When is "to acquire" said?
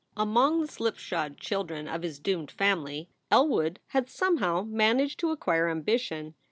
5.19-5.69